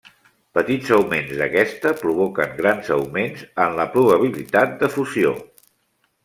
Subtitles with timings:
[0.57, 5.37] Petits augments d'aquesta provoquen grans augments en la probabilitat de fusió.